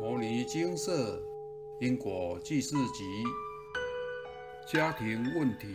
[0.02, 1.22] 《摩尼金色
[1.78, 3.04] 因果记事集》
[4.72, 5.74] 家庭问题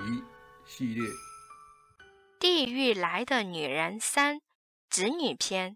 [0.65, 1.03] 系列，
[2.39, 4.41] 《地狱来的女人三
[4.89, 5.73] 子女篇》。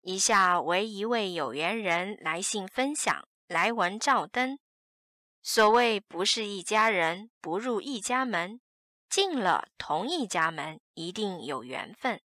[0.00, 4.58] 以下为一位有缘人来信分享，来文照灯。
[5.42, 8.58] 所谓不是一家人，不入一家门。
[9.10, 12.22] 进了同一家门，一定有缘分。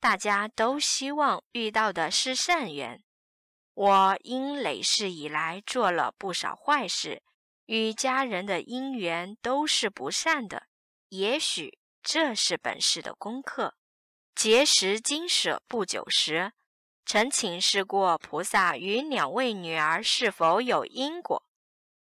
[0.00, 3.04] 大家都希望遇到的是善缘。
[3.74, 7.22] 我因累世以来做了不少坏事，
[7.66, 10.64] 与家人的姻缘都是不善的。
[11.08, 13.74] 也许这是本世的功课。
[14.34, 16.52] 结识金舍不久时，
[17.06, 21.42] 曾请示过菩萨与两位女儿是否有因果。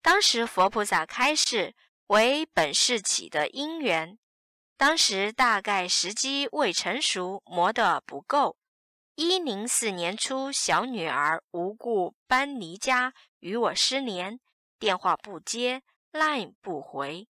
[0.02, 1.74] 当时佛菩萨开示
[2.08, 4.18] 为本世起的因缘，
[4.76, 8.58] 当时大概时机未成熟，磨得不够。
[9.16, 14.40] 一零四年初，小女儿无故搬离家，与我失联，
[14.76, 15.82] 电话不接
[16.12, 17.28] ，line 不回，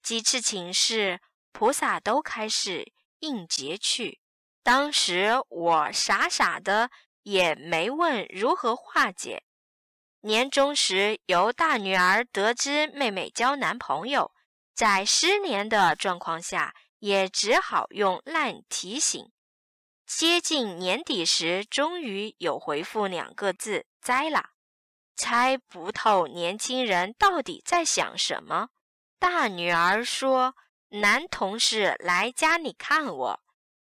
[0.00, 4.20] 几次请示菩萨都开始应劫去。
[4.62, 6.90] 当时我傻傻的，
[7.24, 9.42] 也没问如何化解。
[10.20, 14.30] 年终时，由大女儿得知妹妹交男朋友，
[14.76, 19.32] 在失联的状况下，也只好用 line 提醒。
[20.06, 24.50] 接近年底时，终于有回复两个字：“栽了。”
[25.16, 28.68] 猜不透年轻人到底在想什么。
[29.18, 30.54] 大女儿说
[31.00, 33.40] ：“男同事来家里看我，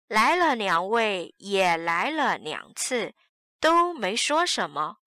[0.07, 3.13] 来了两位，也来了两次，
[3.61, 4.97] 都没说什么。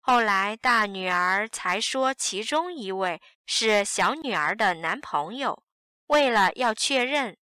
[0.00, 5.62] 后来大女儿才说，其中一位是小女儿的男朋友。
[6.06, 7.36] 为了要确认，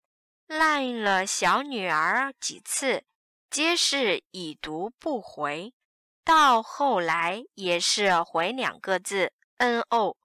[0.47, 3.05] 赖了小女儿几次。”
[3.51, 5.73] 皆是已读不回，
[6.23, 10.15] 到后来也是回两个字“嗯哦”。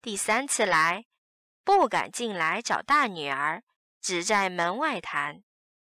[0.00, 1.04] 第三次来，
[1.62, 3.62] 不敢进来找大女儿，
[4.00, 5.42] 只在门外谈，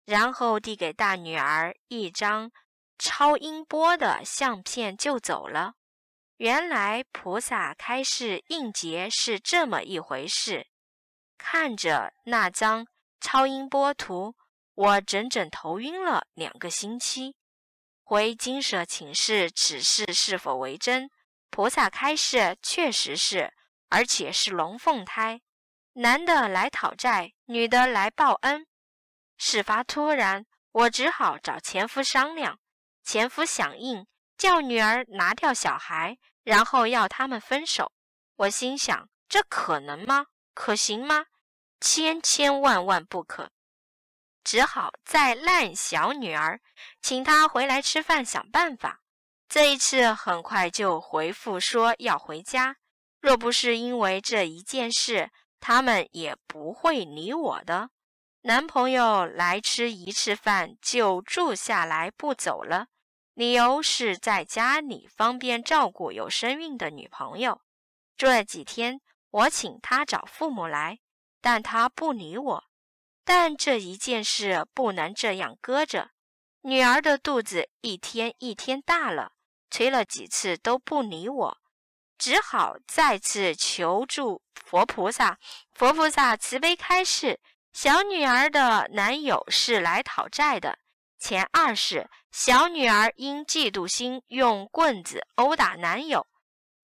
[0.04, 2.52] 然后递给大女儿一张
[3.00, 5.76] 超音波的相片就走了。
[6.36, 10.68] 原来菩萨开示应劫是这么一回事。
[11.38, 12.86] 看着那张
[13.22, 14.36] 超音波图。
[14.76, 17.38] 我整整头晕了两个星期，
[18.04, 21.10] 回金舍请示此事是否为真。
[21.50, 23.54] 菩萨开示确实是，
[23.88, 25.40] 而且是龙凤胎，
[25.94, 28.68] 男的来讨债，女的来报恩。
[29.38, 32.60] 事发突然，我只好找前夫商量，
[33.02, 34.06] 前夫响应，
[34.38, 37.94] 叫女儿拿掉小孩，然后要他们分手。
[38.36, 40.26] 我心想，这可能吗？
[40.54, 41.28] 可行吗？
[41.80, 43.52] 千千万万不可。
[44.46, 46.62] 只好再赖小女儿，
[47.02, 49.02] 请她回来吃饭，想办法。
[49.50, 52.78] 这一次很快就回复说要回家。
[53.20, 57.90] 若不是因为这一件事，他们也不会理我的。
[58.44, 62.86] 男朋友来吃一次饭就住下来不走了，
[63.34, 67.62] 理由是在家里方便照顾有身孕的女朋友。
[68.16, 69.02] 住了几天，
[69.32, 71.00] 我请他找父母来，
[71.42, 72.64] 但他不理我。
[73.26, 76.12] 但这一件事不能这样搁着，
[76.62, 79.34] 女儿的肚子一天一天大了，
[79.72, 81.58] 催了几次都不理我，
[82.20, 85.40] 只好再次求助佛菩萨。
[85.74, 87.40] 佛菩萨慈悲开示：
[87.74, 90.78] 小女儿的男友是来讨债的，
[91.18, 96.28] 前二世小女儿因嫉妒心用棍子殴打男友，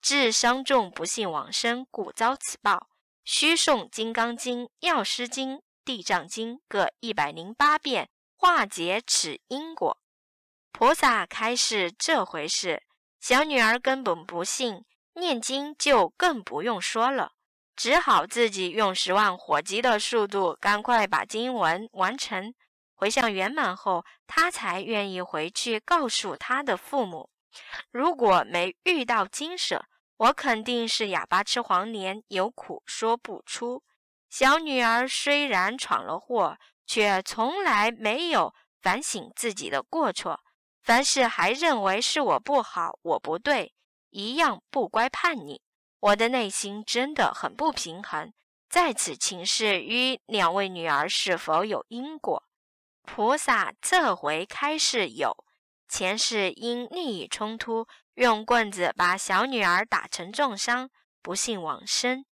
[0.01, 2.87] 致伤重，不幸往生，故遭此报。
[3.23, 5.57] 需诵《金刚经》《药师经》。
[5.91, 9.97] 地藏经各一百零八遍，化解此因果。
[10.71, 12.83] 菩萨开示这回事，
[13.19, 14.85] 小女儿根本不信，
[15.15, 17.33] 念经就更不用说了，
[17.75, 22.53] 只好自己用十万火急的速度，赶快把经文完成。
[22.95, 27.29] 回向圆满后，她才愿意回去告诉她的父母。
[27.91, 29.83] 如果没遇到金舍，
[30.15, 33.83] 我肯定是哑巴吃黄连，有苦说不出。
[34.31, 36.57] 小女儿虽然闯了祸，
[36.87, 40.39] 却从来没有反省自己的过错，
[40.81, 43.73] 凡事还认为是我不好，我不对，
[44.09, 45.61] 一样不乖叛逆。
[45.99, 48.31] 我的内心真的很不平衡。
[48.69, 52.41] 在此请示与两位女儿是否有因果？
[53.01, 55.43] 菩萨这回开示有，
[55.89, 60.89] 前世因利益冲突，用棍子把小女儿打成重伤，
[61.21, 62.23] 不幸往生。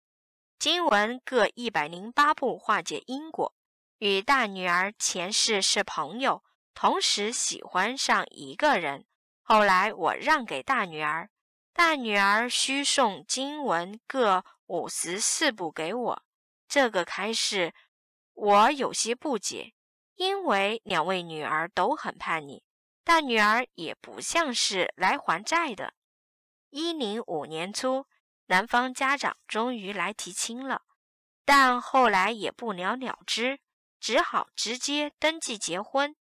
[0.59, 3.55] 经文各一百零八部化解因果，
[3.99, 9.05] 与大女儿前世是朋友，同时喜欢上一个人。
[9.41, 11.29] 后来我让给大女儿，
[11.71, 16.23] 大女儿需送经文各五十四部给我。
[16.67, 17.73] 这个开始，
[18.33, 19.73] 我有些不解，
[20.15, 22.61] 因为两位女儿都很叛逆，
[23.05, 25.93] 大女儿也不像是来还债的。
[26.69, 28.05] 一零五年初，
[28.49, 30.81] 男方家长终于来提亲了，
[31.45, 33.59] 但后来也不了了之，
[33.99, 36.15] 只好直接登记结婚。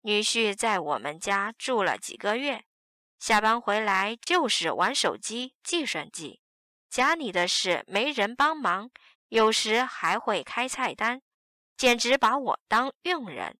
[0.00, 2.64] 女婿在我们家住了几个月，
[3.18, 6.40] 下班回来就是玩手机、计算机，
[6.88, 8.90] 家里的事没人帮忙，
[9.28, 11.20] 有时还会开菜单，
[11.76, 13.58] 简直把我当佣人。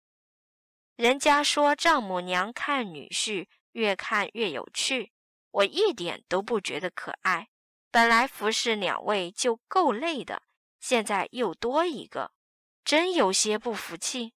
[0.96, 5.12] 人家说丈母娘看女婿越看越有趣。
[5.50, 7.48] 我一点都不觉得可爱，
[7.94, 10.42] 本来服侍两位就够累的，
[10.80, 12.32] 现在又多一个，
[12.84, 14.34] 真有些不服气。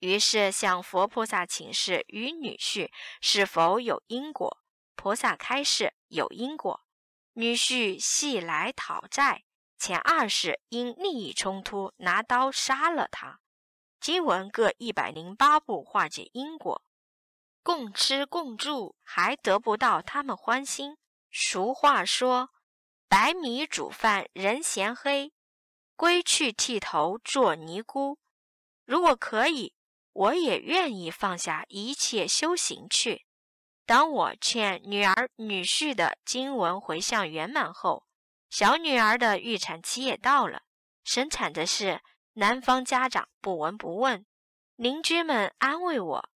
[0.00, 2.90] 于是向佛菩萨请示与女婿
[3.22, 4.58] 是否有因果，
[4.94, 6.84] 菩萨开示有因果。
[7.32, 9.44] 女婿系来讨债，
[9.78, 13.40] 前二世因利益冲突拿刀杀了他，
[13.98, 16.82] 经文各一百零八部化解因果。
[17.62, 20.98] 共吃共住，还得不到他们欢心。
[21.36, 22.50] 俗话说
[23.10, 25.32] ：“白米煮饭人嫌黑，
[25.96, 28.20] 归去剃头做尼姑。”
[28.86, 29.74] 如果可以，
[30.12, 33.26] 我也愿意放下一切修行去。
[33.84, 38.06] 当我劝女儿女婿的经文回向圆满后，
[38.48, 40.62] 小女儿的预产期也到了，
[41.02, 42.00] 生产的事
[42.34, 44.24] 男方家长不闻不问，
[44.76, 46.30] 邻居们安慰我。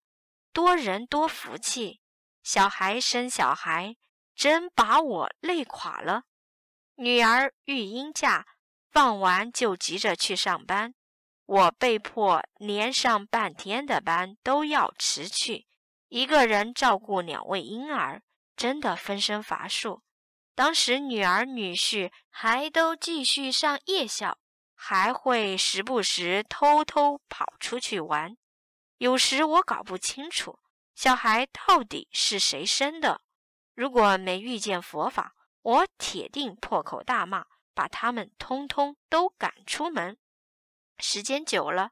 [0.55, 2.01] 多人多福气，
[2.43, 3.97] 小孩生小孩，
[4.37, 6.25] 真把我累垮了。
[6.97, 8.47] 女儿育婴假
[8.91, 10.95] 放完就急着去上班，
[11.47, 15.67] 我被迫连上半天的班都要辞去，
[16.09, 18.23] 一个人照顾两位婴儿，
[18.55, 20.03] 真的分身乏术。
[20.55, 24.39] 当时女儿女婿还都继续上夜校，
[24.75, 28.37] 还会时不时偷偷跑出去玩。
[28.99, 30.59] 有时我搞不清楚
[30.95, 33.21] 小孩到底是谁生的。
[33.77, 37.45] 如果没遇见佛法，我铁定破口大骂，
[37.75, 40.17] 把他们通通都赶出门。
[40.99, 41.91] 时间久了，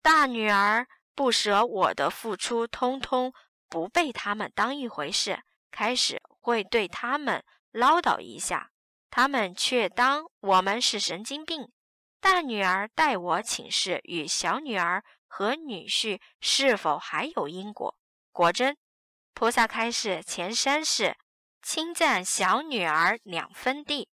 [0.00, 3.34] 大女儿不舍我的付出，通通
[3.68, 8.70] 不被他们当一回事，开始会对他们唠叨一下，
[9.10, 11.68] 他们却当我们是神经病。
[12.20, 15.04] 大女儿代我请示与小女儿。
[15.30, 17.94] 和女婿是否还有因果？
[18.32, 18.78] 果真，
[19.38, 21.16] 菩萨开示前三世
[21.62, 24.08] 侵占小女儿两分地，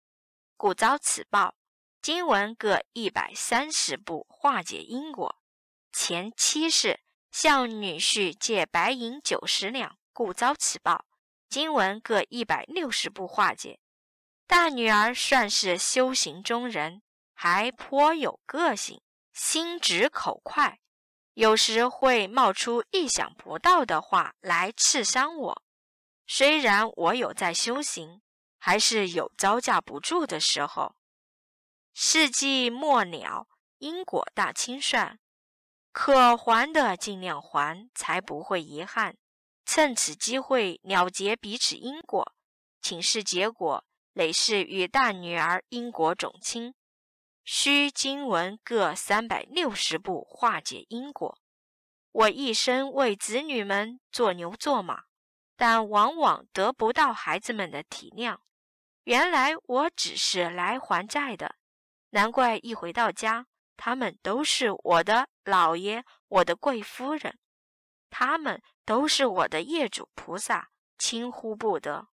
[0.58, 1.54] 故遭此报。
[2.02, 5.40] 经文各一百三十部化解因果。
[5.94, 7.02] 前七世
[7.32, 11.06] 向女婿借白银九十两，故遭此报。
[11.48, 13.80] 经文各一百六十部化解。
[14.48, 17.04] 大女儿算是修行中人，
[17.36, 19.00] 还颇有个性，
[19.32, 20.80] 心直口快。
[21.42, 25.64] 有时会冒出意想不到的话来刺伤我。
[26.28, 28.22] 虽然我有在修行，
[28.60, 30.96] 还是有招架不住的时候。
[31.96, 33.48] 世纪末了，
[33.80, 35.18] 因果大清算，
[35.92, 39.18] 可还的尽量还，才不会遗憾。
[39.66, 42.36] 趁此机会了结彼此因果。
[42.84, 43.84] 请示结果，
[44.14, 46.76] 累世与大女儿因果种亲。
[47.44, 51.38] 需经文各三百六十步化解因果。
[52.12, 55.04] 我一生为子女们做牛做马，
[55.56, 58.38] 但往往得不到孩子们的体谅。
[59.06, 61.56] 原来我只是来还债的，
[62.10, 67.40] 难怪一回到家，他们都是我的老爷、我的贵夫人，
[68.10, 72.10] 他们都是我的业主菩萨，轻忽不得。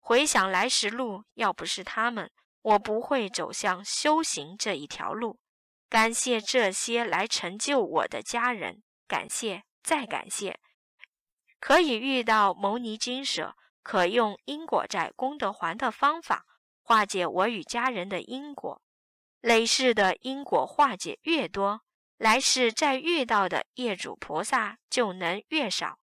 [0.00, 2.30] 回想来时路，要不是他们。
[2.62, 5.38] 我不会走向修行这一条路，
[5.88, 10.58] 感谢这些来成就我的家人，感谢再感谢，
[11.60, 16.44] 可以遇到牟尼金舍，可用因果债功德还的方法
[16.82, 18.82] 化解我与家人的因果，
[19.40, 21.82] 累世的因果化解越多，
[22.16, 25.98] 来世再遇到的业主菩萨就能越少，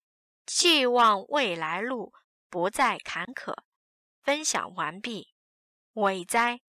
[0.45, 2.13] 寄望未来路
[2.49, 3.53] 不再坎坷。
[4.23, 5.34] 分享完毕。
[5.95, 6.59] 伟哉！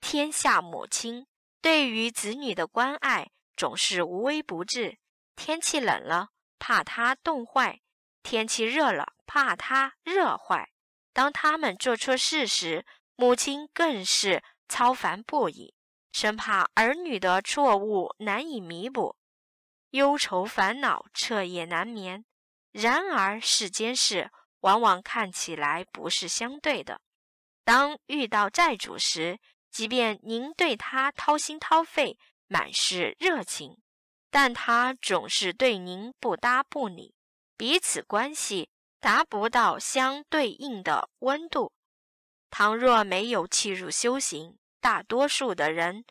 [0.00, 1.28] 天下母亲
[1.60, 4.98] 对于子女的关爱总是无微不至。
[5.36, 7.78] 天气冷了，怕他冻坏；
[8.24, 10.68] 天气热了，怕他热坏。
[11.12, 12.84] 当他们做错事时，
[13.14, 15.76] 母亲更是操烦不已，
[16.10, 19.14] 生怕儿女的错误难以弥补，
[19.90, 22.24] 忧愁烦恼，彻夜难眠。
[22.72, 27.00] 然而世间事，往往看起来不是相对的。
[27.64, 29.38] 当遇到债主时，
[29.70, 33.78] 即便您对他掏心掏肺，满是热情，
[34.30, 37.14] 但他总是对您不搭不理，
[37.56, 38.68] 彼此关系
[39.00, 41.72] 达不到相对应的温度。
[42.50, 46.04] 倘若没有弃入修行，大多数的人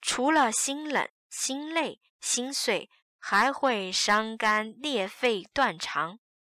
[0.00, 6.18] 除了心冷、心累、心碎，还会伤肝裂肺、断肠。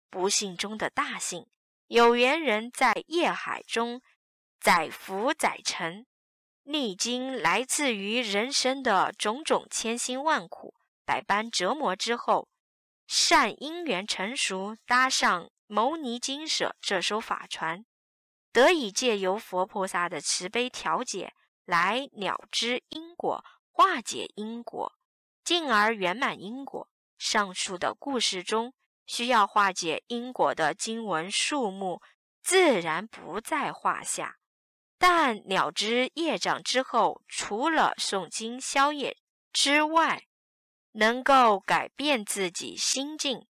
[0.10, 1.48] 不幸中的大幸，
[1.88, 4.00] 有缘人在业海中
[4.64, 6.06] 载福载沉，
[6.64, 10.74] 历经来自于人生的种种千辛万苦、
[11.06, 12.48] 百般折磨之后，
[13.06, 17.84] 善因缘成熟，搭上《牟尼经舍》这艘法船。
[18.54, 21.34] 得以借由佛菩萨的慈悲调解
[21.66, 24.94] 来了知因果、化解因果，
[25.44, 26.88] 进而圆满因果。
[27.18, 28.74] 上述的故事中，
[29.06, 32.02] 需要化解因果的经文数目
[32.42, 34.38] 自然不在话下。
[35.06, 39.18] 但了知业障之后，除了诵经消业
[39.52, 40.24] 之外，
[40.94, 43.46] 能够改变自己心境，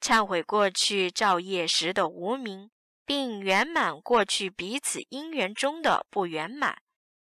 [0.00, 2.70] 忏悔过去造业时的无名。
[3.06, 6.80] 并圆满过去彼此因缘中的不圆满，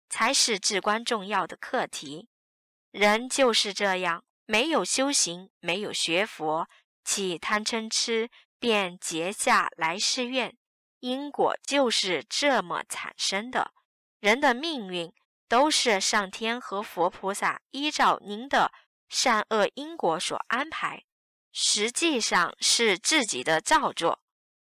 [0.09, 2.29] 才是至关重要的课题。
[2.91, 6.69] 人就是这样，没有修行，没有学佛，
[7.03, 10.55] 起贪嗔痴，便结下来世愿，
[11.05, 13.71] 因果就是这么产生的。
[14.19, 15.13] 人的命运
[15.47, 18.71] 都是上天和佛菩萨依照您的
[19.07, 21.03] 善恶因果所安排，
[21.51, 24.19] 实际上是自己的造作。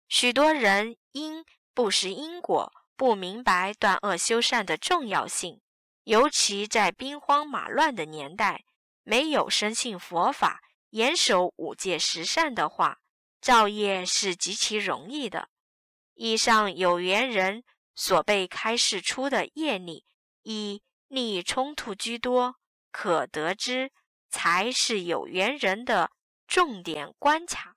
[0.08, 5.60] 许多人因不识因果，不明白断恶修善的重要性，
[6.02, 8.64] 尤其在兵荒马乱的年代，
[9.04, 10.60] 没有深信佛法、
[10.90, 12.98] 严守五戒十善的话，
[13.40, 15.48] 造业是极其容易的。
[16.14, 20.04] 以上有缘人所被开示出的业力，
[20.42, 22.56] 以利益冲突居多，
[22.90, 23.92] 可得知
[24.30, 26.10] 才是有缘人的
[26.46, 27.76] 重点关卡，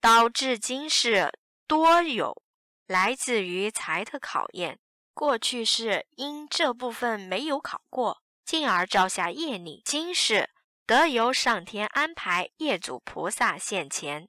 [0.00, 1.32] 导致今世。
[1.68, 2.42] 多有
[2.86, 4.78] 来自于财的考验，
[5.14, 9.80] 过去是因这部分没有考过，进而造下业力。
[9.82, 10.50] 今世
[10.84, 14.28] 得由上天安排业主菩萨现前，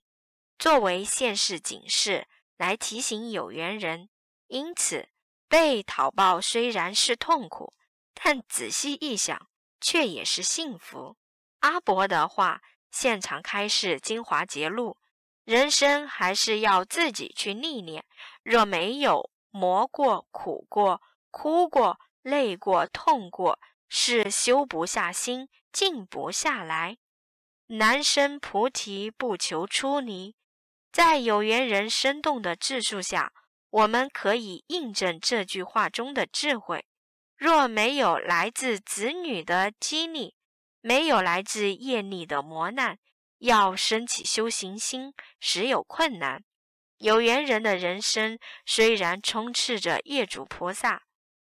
[0.57, 2.29] 作为现世警示，
[2.63, 4.07] 来提醒有缘人。
[4.47, 5.09] 因此，
[5.49, 7.73] 被讨报虽然是痛苦，
[8.13, 9.49] 但仔细一想，
[9.81, 11.17] 却也是幸福。
[11.59, 14.95] 阿伯的话，现场开示精华节录。
[15.43, 18.05] 人生还是要自己去历练，
[18.43, 21.01] 若没有磨过、苦过、
[21.31, 26.97] 哭过、累过、痛过，是修不下心、静不下来。
[27.67, 30.35] 男生菩提不求出离，
[30.93, 33.33] 在有缘人生动的自述下，
[33.71, 36.85] 我们可以印证这句话中的智慧。
[37.35, 40.35] 若没有来自子女的激励，
[40.81, 42.99] 没有来自业力的磨难。
[43.39, 46.43] 要升起修行心，实有困难。
[46.99, 51.01] 有缘人的人生虽然充斥着业主菩萨，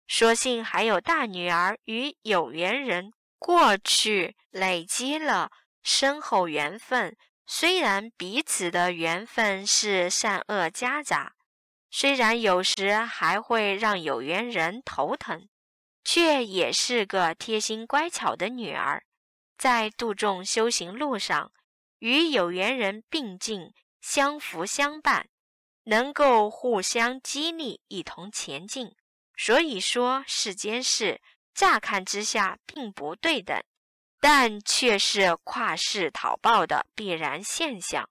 [0.09, 7.15] 所幸还有大女儿与有缘人过去累积了深厚缘分。
[7.47, 11.35] 虽然彼此的缘分是善恶夹杂，
[11.91, 15.49] 虽然有时还会让有缘人头疼，
[16.03, 19.05] 却也是个贴心乖巧的女儿，
[19.59, 21.53] 在度众修行路上。
[22.01, 25.29] 与有缘人并进，相扶相伴，
[25.85, 28.95] 能够互相激励，一同前进。
[29.37, 31.23] 所以说，世间事
[31.55, 33.59] 乍看之下并不对等，
[34.27, 38.09] 但却是跨世讨报的必然现象。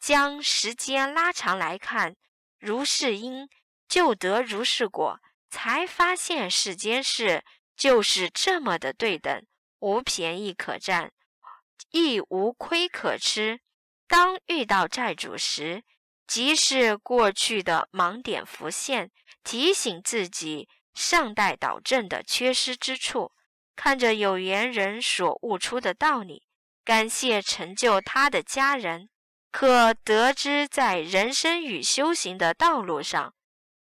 [0.00, 2.16] 将时间拉长来看，
[2.58, 3.46] 如是因
[3.86, 5.20] 就得如是果，
[5.50, 7.44] 才发现世间事
[7.76, 9.44] 就是这么的对等，
[9.80, 11.12] 无便宜可占。
[11.90, 13.60] 亦无亏可吃。
[14.08, 15.84] 当遇到债主时，
[16.26, 19.10] 即是过去的盲点浮现，
[19.42, 23.32] 提醒自己尚待导正的缺失之处。
[23.76, 26.46] 看着有缘人所悟出的道理，
[26.84, 29.08] 感谢成就他的家人，
[29.50, 33.34] 可得知在人生与修行的道路上，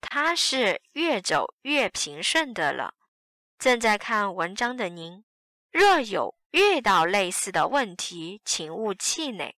[0.01, 2.95] 他是越走越平顺的了。
[3.59, 5.25] 正在看文章的您，
[5.71, 6.39] 若有。
[6.53, 9.55] 遇到类似的问题，请勿气馁。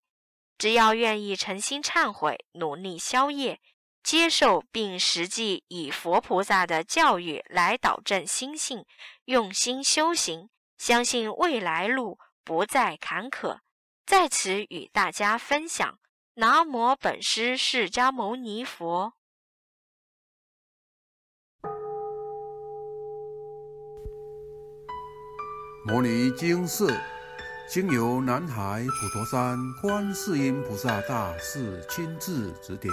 [0.58, 3.60] 只要愿意诚心忏悔，努力消业，
[4.02, 8.84] 接受并实际以佛菩萨的教育来导正心性，
[9.26, 13.58] 用心修行，相信未来路不再坎坷。
[14.06, 15.98] 在此与大家分享，
[16.34, 19.12] 南无本师释迦牟尼佛。
[25.86, 26.86] 摩尼经是，
[27.68, 32.92] 经由南海普陀山观世音菩萨大士亲自指点，